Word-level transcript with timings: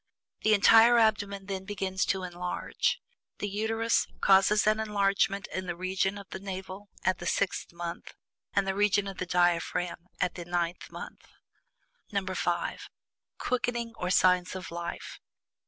The 0.41 0.55
entire 0.55 0.97
abdomen 0.97 1.45
then 1.45 1.63
begins 1.63 2.05
to 2.05 2.23
enlarge. 2.23 2.99
The 3.37 3.47
Uterus 3.47 4.07
causes 4.19 4.65
an 4.65 4.79
enlargement 4.79 5.45
in 5.53 5.67
the 5.67 5.75
region 5.75 6.17
of 6.17 6.27
the 6.31 6.39
navel 6.39 6.89
at 7.03 7.19
the 7.19 7.27
sixth 7.27 7.71
month, 7.71 8.15
and 8.51 8.65
the 8.67 8.73
region 8.73 9.07
of 9.07 9.19
the 9.19 9.27
diaphragm 9.27 10.07
at 10.19 10.33
the 10.33 10.43
ninth 10.45 10.89
month. 10.91 11.27
(5) 12.11 12.89
QUICKENING, 13.37 13.93
OR 13.95 14.09
"SIGNS 14.09 14.55
OF 14.55 14.71
LIFE." 14.71 15.19